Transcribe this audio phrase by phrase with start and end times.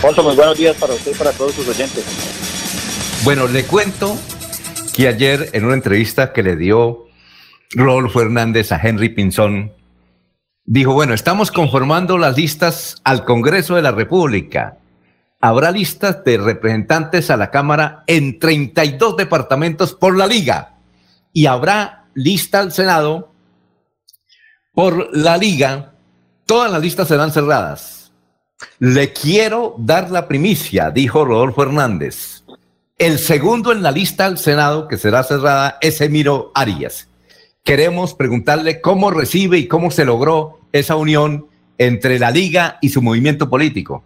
[0.00, 2.02] Alfonso, muy buenos días para usted y para todos sus oyentes.
[3.22, 4.16] Bueno, le cuento
[4.94, 7.04] que ayer en una entrevista que le dio
[7.72, 9.74] Rodolfo Hernández a Henry Pinzón,
[10.64, 14.78] dijo, bueno, estamos conformando las listas al Congreso de la República.
[15.38, 20.76] Habrá listas de representantes a la Cámara en 32 departamentos por la Liga
[21.34, 23.34] y habrá lista al Senado
[24.72, 25.92] por la Liga.
[26.46, 27.99] Todas las listas serán cerradas.
[28.78, 32.44] Le quiero dar la primicia, dijo Rodolfo Hernández.
[32.98, 37.08] El segundo en la lista al Senado, que será cerrada, es Emiro Arias.
[37.64, 41.46] Queremos preguntarle cómo recibe y cómo se logró esa unión
[41.78, 44.04] entre la Liga y su movimiento político.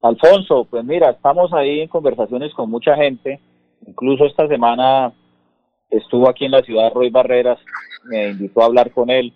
[0.00, 3.40] Alfonso, pues mira, estamos ahí en conversaciones con mucha gente.
[3.86, 5.12] Incluso esta semana
[5.90, 7.58] estuvo aquí en la ciudad Roy Barreras,
[8.04, 9.32] me invitó a hablar con él.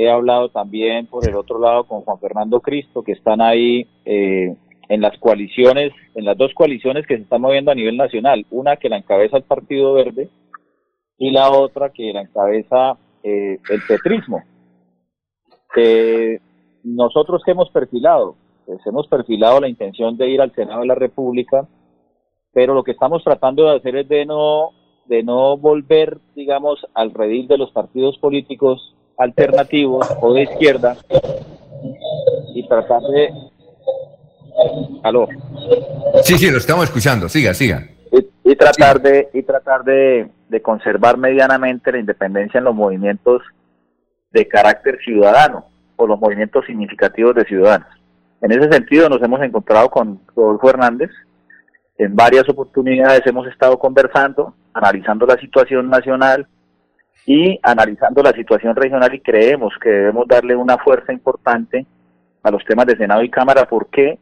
[0.00, 4.56] He hablado también por el otro lado con Juan Fernando Cristo, que están ahí eh,
[4.88, 8.46] en las coaliciones, en las dos coaliciones que se están moviendo a nivel nacional.
[8.50, 10.30] Una que la encabeza el Partido Verde
[11.18, 14.42] y la otra que la encabeza eh, el petrismo.
[16.82, 20.94] nosotros que hemos perfilado, pues hemos perfilado la intención de ir al Senado de la
[20.94, 21.68] República,
[22.54, 24.70] pero lo que estamos tratando de hacer es de no
[25.04, 30.96] de no volver, digamos, al redil de los partidos políticos alternativos o de izquierda
[32.54, 33.30] y tratar de...
[35.02, 35.28] ¿Aló?
[36.22, 37.28] Sí, sí, lo estamos escuchando.
[37.28, 37.86] Siga, siga.
[38.44, 43.42] Y, tratar de y tratar de, de conservar medianamente la independencia en los movimientos
[44.32, 47.88] de carácter ciudadano o los movimientos significativos de ciudadanos.
[48.42, 51.10] En ese sentido nos hemos encontrado con Rodolfo Hernández,
[51.98, 56.48] en varias oportunidades hemos estado conversando, analizando la situación nacional
[57.26, 61.86] y analizando la situación regional y creemos que debemos darle una fuerza importante
[62.42, 64.18] a los temas de Senado y Cámara porque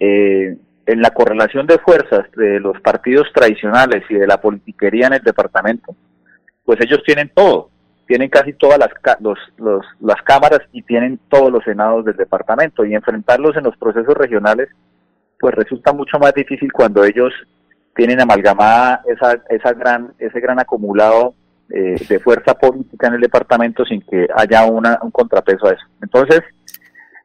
[0.00, 5.14] eh, en la correlación de fuerzas de los partidos tradicionales y de la politiquería en
[5.14, 5.94] el departamento,
[6.64, 7.70] pues ellos tienen todo,
[8.06, 9.38] tienen casi todas las, los,
[10.00, 14.68] las cámaras y tienen todos los senados del departamento y enfrentarlos en los procesos regionales
[15.42, 17.32] pues resulta mucho más difícil cuando ellos
[17.96, 21.34] tienen amalgamada esa, esa gran, ese gran acumulado
[21.74, 25.86] eh, de fuerza política en el departamento sin que haya una, un contrapeso a eso.
[26.02, 26.42] Entonces,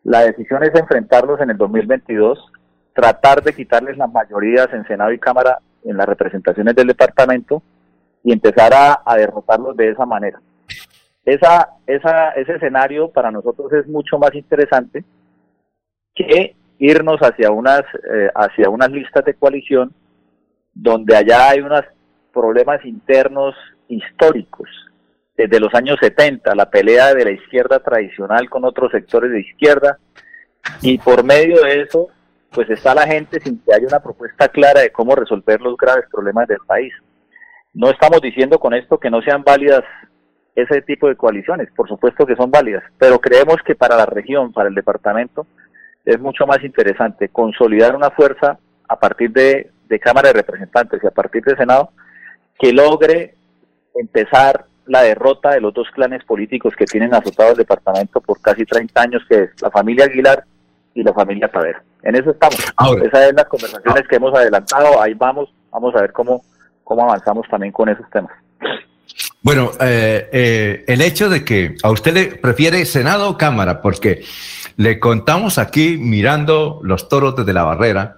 [0.06, 2.40] la decisión es enfrentarlos en el 2022,
[2.94, 7.62] tratar de quitarles las mayorías en Senado y Cámara en las representaciones del departamento
[8.24, 10.40] y empezar a, derrotarlos de esa manera.
[11.26, 15.04] Esa, esa, ese escenario para nosotros es mucho más interesante
[16.16, 17.82] que irnos hacia unas,
[18.14, 19.92] eh, hacia unas listas de coalición
[20.74, 21.84] donde allá hay unos
[22.38, 23.56] problemas internos
[23.88, 24.70] históricos.
[25.36, 29.98] Desde los años 70, la pelea de la izquierda tradicional con otros sectores de izquierda,
[30.82, 32.10] y por medio de eso,
[32.52, 36.06] pues está la gente sin que haya una propuesta clara de cómo resolver los graves
[36.12, 36.94] problemas del país.
[37.74, 39.84] No estamos diciendo con esto que no sean válidas
[40.56, 44.52] ese tipo de coaliciones, por supuesto que son válidas, pero creemos que para la región,
[44.52, 45.46] para el departamento,
[46.04, 49.72] es mucho más interesante consolidar una fuerza a partir de,
[50.02, 51.92] Cámara de Representantes y a partir de Senado
[52.60, 53.36] que logre
[53.96, 58.66] empezar la derrota de los dos clanes políticos que tienen azotado el departamento por casi
[58.66, 60.44] 30 años, que es la familia Aguilar
[60.94, 61.84] y la familia Tavera.
[62.04, 62.58] En eso estamos.
[62.58, 65.02] Esas son las conversaciones que hemos adelantado.
[65.02, 65.50] Ahí vamos.
[65.72, 66.42] Vamos a ver cómo,
[66.84, 68.32] cómo avanzamos también con esos temas.
[69.42, 74.24] Bueno, eh, eh, el hecho de que a usted le prefiere Senado o Cámara, porque
[74.76, 78.18] le contamos aquí, mirando los toros desde la barrera,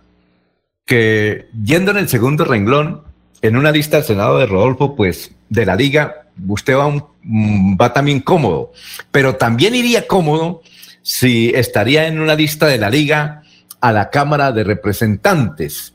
[0.85, 3.03] que yendo en el segundo renglón,
[3.41, 6.89] en una lista del Senado de Rodolfo, pues de la liga, usted va,
[7.23, 8.71] mm, va también cómodo,
[9.11, 10.61] pero también iría cómodo
[11.01, 13.43] si estaría en una lista de la liga
[13.81, 15.93] a la Cámara de Representantes.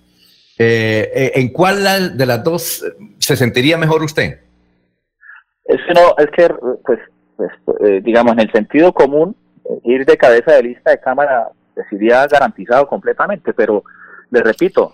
[0.59, 2.85] Eh, eh, ¿En cuál de las dos
[3.19, 4.41] se sentiría mejor usted?
[5.65, 7.01] Es que es que, pues,
[7.37, 7.51] pues
[7.87, 9.37] eh, digamos, en el sentido común,
[9.83, 11.49] ir de cabeza de lista de Cámara
[11.91, 13.83] sería garantizado completamente, pero
[14.31, 14.93] les repito,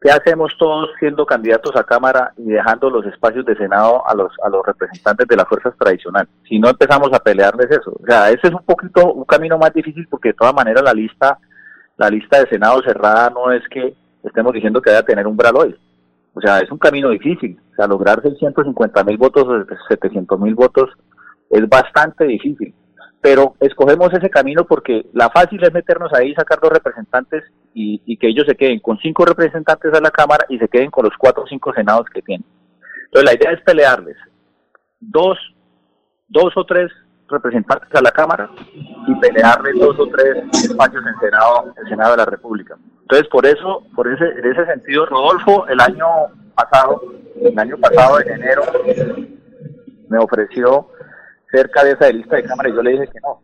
[0.00, 4.32] ¿qué hacemos todos siendo candidatos a Cámara y dejando los espacios de Senado a los,
[4.42, 6.30] a los representantes de las fuerzas tradicionales?
[6.48, 7.92] Si no empezamos a pelearles eso.
[7.92, 10.94] O sea, ese es un poquito un camino más difícil porque de todas maneras la
[10.94, 11.38] lista,
[11.96, 15.38] la lista de Senado cerrada no es que estemos diciendo que vaya a tener un
[15.54, 15.76] hoy.
[16.34, 17.58] O sea, es un camino difícil.
[17.72, 20.90] O sea, lograr 650 mil votos o 700 mil votos
[21.50, 22.74] es bastante difícil
[23.26, 27.42] pero escogemos ese camino porque la fácil es meternos ahí, sacar dos representantes
[27.74, 31.06] y, que ellos se queden con cinco representantes a la Cámara y se queden con
[31.06, 32.46] los cuatro o cinco senados que tienen.
[33.06, 34.16] Entonces la idea es pelearles
[35.00, 35.36] dos,
[36.28, 36.92] dos o tres
[37.28, 38.48] representantes a la Cámara
[39.08, 42.76] y pelearle dos o tres espacios en Senado, el Senado de la República.
[43.00, 46.06] Entonces, por eso, por ese, en ese sentido, Rodolfo, el año
[46.54, 47.02] pasado,
[47.40, 48.62] el año pasado, en enero,
[50.10, 50.90] me ofreció
[51.56, 53.42] ser cabeza de lista de Cámara y yo le dije que no.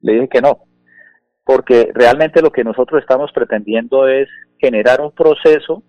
[0.00, 0.58] Le dije que no.
[1.44, 5.82] Porque realmente lo que nosotros estamos pretendiendo es generar un proceso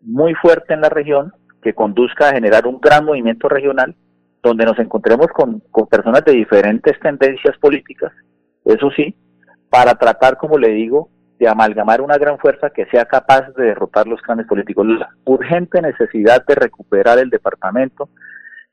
[0.00, 3.94] muy fuerte en la región que conduzca a generar un gran movimiento regional
[4.42, 8.12] donde nos encontremos con, personas de diferentes tendencias políticas,
[8.64, 9.14] eso sí,
[9.68, 14.06] para tratar, como le digo, de amalgamar una gran fuerza que sea capaz de derrotar
[14.06, 14.86] los clanes políticos.
[14.86, 18.08] La urgente necesidad de recuperar el departamento,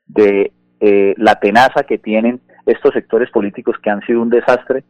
[0.06, 4.84] de eh, la tenaza que tienen estos sectores políticos que han sido un desastre,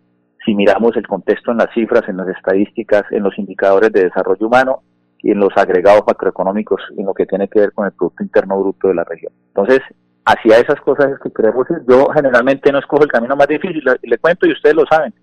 [0.45, 4.47] si miramos el contexto en las cifras, en las estadísticas, en los indicadores de desarrollo
[4.47, 4.83] humano
[5.19, 8.61] y en los agregados macroeconómicos en lo que tiene que ver con el Producto Interno
[8.61, 9.33] Bruto de la región.
[9.49, 9.81] Entonces,
[10.25, 11.79] hacia esas cosas es que queremos ir.
[11.89, 15.15] Yo generalmente no escojo el camino más difícil, le, cuento y ustedes lo saben.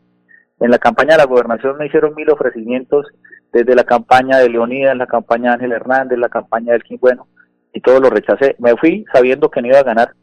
[0.60, 3.08] En la campaña de la gobernación me hicieron mil ofrecimientos,
[3.52, 7.28] desde la campaña de Leonidas, la campaña de Ángel Hernández, la campaña del Bueno,
[7.74, 8.56] y todo lo rechacé.
[8.60, 10.14] Me fui sabiendo que no iba a ganar,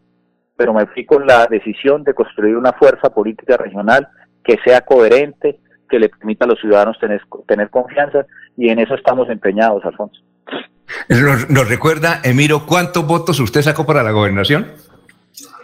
[0.61, 4.07] pero me fui con la decisión de construir una fuerza política regional
[4.45, 5.59] que sea coherente,
[5.89, 8.27] que le permita a los ciudadanos tener, tener confianza
[8.59, 10.21] y en eso estamos empeñados, Alfonso.
[11.49, 14.71] Nos, recuerda, Emiro, ¿cuántos votos usted sacó para la gobernación?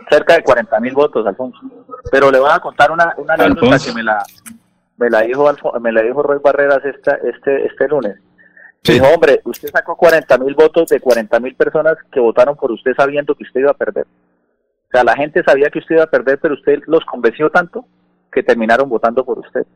[0.08, 1.58] Cerca de 40 mil votos, Alfonso.
[2.10, 4.24] Pero le voy a contar una, una anécdota que me la,
[4.96, 5.46] me la dijo
[5.78, 8.16] me la dijo Roy Barreras esta, este, este lunes.
[8.82, 12.92] Dijo, hombre, usted sacó 40 mil votos de 40 mil personas que votaron por usted
[12.96, 14.06] sabiendo que usted iba a perder.
[14.86, 17.84] O sea, la gente sabía que usted iba a perder, pero usted los convenció tanto
[18.32, 19.66] que terminaron votando por usted.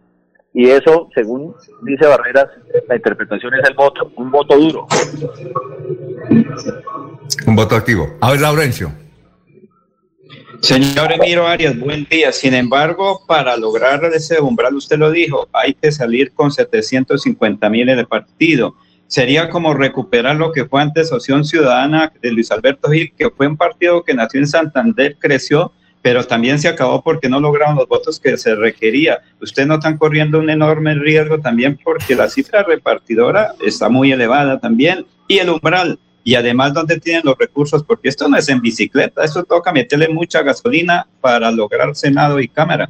[0.52, 2.48] Y eso, según dice Barreras,
[2.88, 4.86] la interpretación es el voto, un voto duro.
[7.46, 8.08] Un voto activo.
[8.20, 8.92] A ver, Laurencio.
[10.60, 12.32] Señor Emiro Arias, buen día.
[12.32, 17.88] Sin embargo, para lograr ese umbral, usted lo dijo, hay que salir con 750 mil
[17.88, 18.74] en el partido.
[19.10, 23.48] Sería como recuperar lo que fue antes Opción Ciudadana de Luis Alberto Gil, que fue
[23.48, 27.88] un partido que nació en Santander, creció pero también se acabó porque no lograron los
[27.88, 29.18] votos que se requería.
[29.40, 34.60] Ustedes no están corriendo un enorme riesgo también porque la cifra repartidora está muy elevada
[34.60, 38.60] también y el umbral y además dónde tienen los recursos porque esto no es en
[38.60, 42.88] bicicleta, esto toca meterle mucha gasolina para lograr Senado y Cámara.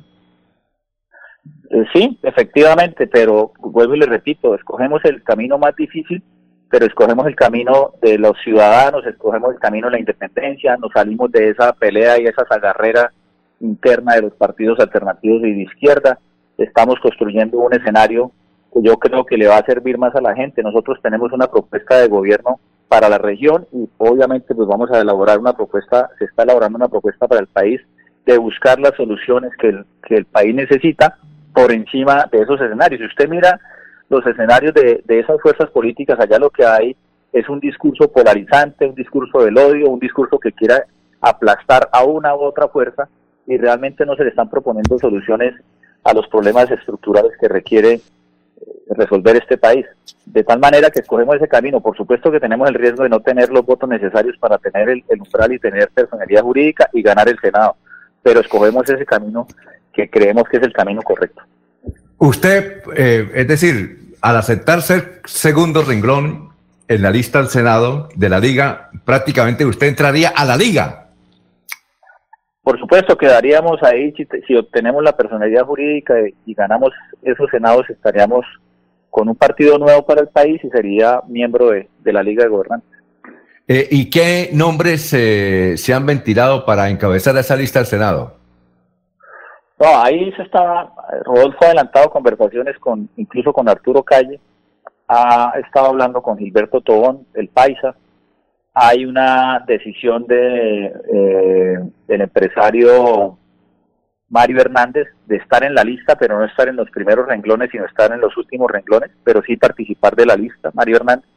[1.70, 6.22] Eh, sí, efectivamente, pero vuelvo y le repito, escogemos el camino más difícil
[6.70, 11.30] pero escogemos el camino de los ciudadanos, escogemos el camino de la independencia, nos salimos
[11.32, 13.12] de esa pelea y esa zagarrera
[13.58, 16.18] interna de los partidos alternativos y de izquierda,
[16.56, 18.30] estamos construyendo un escenario
[18.72, 20.62] que yo creo que le va a servir más a la gente.
[20.62, 25.40] Nosotros tenemos una propuesta de gobierno para la región y obviamente pues vamos a elaborar
[25.40, 27.80] una propuesta, se está elaborando una propuesta para el país
[28.26, 31.18] de buscar las soluciones que el, que el país necesita
[31.60, 33.00] por encima de esos escenarios.
[33.00, 33.60] Si usted mira
[34.08, 36.96] los escenarios de, esas fuerzas políticas, allá lo que hay
[37.32, 40.84] es un discurso polarizante, un discurso del odio, un discurso que quiera
[41.20, 43.08] aplastar a una u otra fuerza
[43.46, 45.54] y realmente no se le están proponiendo soluciones
[46.02, 48.00] a los problemas estructurales que requiere eh,
[48.96, 49.84] resolver este país.
[50.24, 51.80] De tal manera que escogemos ese camino.
[51.80, 55.04] Por supuesto que tenemos el riesgo de no tener los votos necesarios para tener el,
[55.08, 57.76] el umbral y tener personalidad jurídica y ganar el Senado.
[58.22, 59.46] Pero escogemos ese camino
[59.92, 61.42] que creemos que es el camino correcto.
[62.18, 66.50] Usted, eh, es decir, al aceptar ser segundo renglón
[66.88, 71.06] en la lista del Senado de la Liga, prácticamente usted entraría a la Liga.
[72.62, 74.12] Por supuesto, quedaríamos ahí
[74.46, 76.92] si, obtenemos la personalidad jurídica y ganamos
[77.22, 78.44] esos senados, estaríamos
[79.08, 82.90] con un partido nuevo para el país y sería miembro de, la Liga de Gobernantes.
[83.66, 88.39] Eh, ¿Y qué nombres eh, se han ventilado para encabezar esa lista del Senado?
[89.80, 90.92] No, ahí se está,
[91.24, 94.38] Rodolfo ha adelantado conversaciones con, incluso con Arturo Calle,
[95.08, 97.96] ha estado hablando con Gilberto Tobón, el Paisa,
[98.74, 103.38] hay una decisión de eh, del empresario
[104.28, 107.86] Mario Hernández de estar en la lista, pero no estar en los primeros renglones, sino
[107.86, 111.28] estar en los últimos renglones, pero sí participar de la lista, Mario Hernández.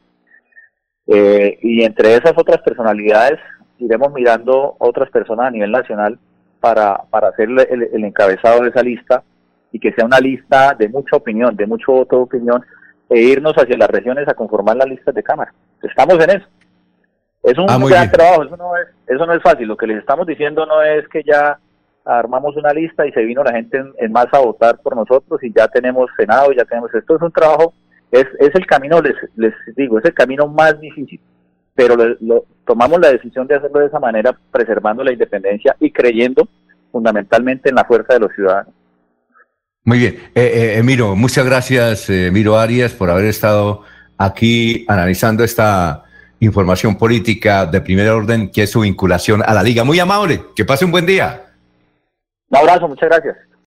[1.07, 3.39] Eh, y entre esas otras personalidades,
[3.79, 6.19] iremos mirando otras personas a nivel nacional
[6.63, 9.21] para, para hacer el, encabezado de esa lista
[9.69, 12.63] y que sea una lista de mucha opinión, de mucho voto de opinión,
[13.09, 15.53] e irnos hacia las regiones a conformar las listas de Cámara.
[15.81, 16.47] Estamos en eso.
[17.43, 19.67] Es un ah, gran trabajo, eso no, es, eso no es fácil.
[19.67, 21.59] Lo que les estamos diciendo no es que ya
[22.05, 25.51] armamos una lista y se vino la gente en, masa a votar por nosotros y
[25.53, 27.17] ya tenemos Senado, ya tenemos esto.
[27.17, 27.73] Es un trabajo,
[28.09, 31.19] es, es el camino, les, les digo, es el camino más difícil
[31.75, 36.47] pero lo, tomamos la decisión de hacerlo de esa manera, preservando la independencia y creyendo
[36.91, 38.73] fundamentalmente en la fuerza de los ciudadanos.
[39.85, 40.15] Muy bien.
[40.35, 43.81] Eh, eh, Emiro, muchas gracias, eh, Emiro Arias, por haber estado
[44.17, 46.03] aquí analizando esta
[46.39, 49.83] información política de primer orden, que es su vinculación a la Liga.
[49.83, 51.41] Muy amable, que pase un buen día.
[52.49, 53.35] Un abrazo, muchas gracias.